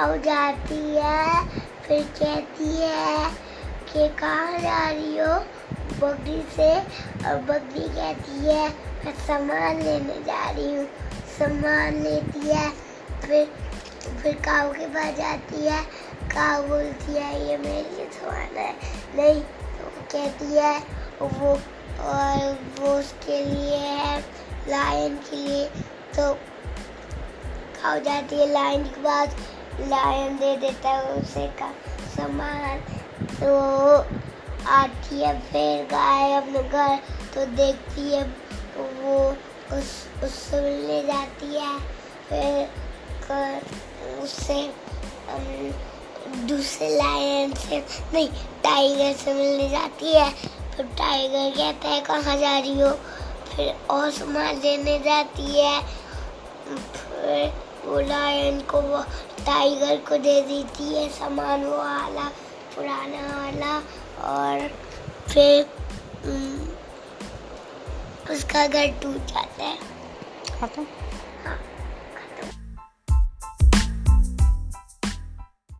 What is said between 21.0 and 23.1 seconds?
وہ، اور وہ